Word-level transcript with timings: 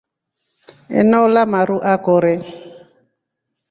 Eneola 1.01 1.41
maru 1.53 1.77
ekora. 1.93 2.33